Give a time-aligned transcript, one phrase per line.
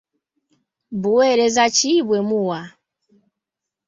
[1.01, 2.59] Buweereza ki bwe muwa?